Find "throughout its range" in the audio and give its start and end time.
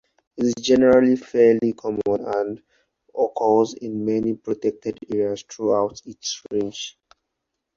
5.43-6.97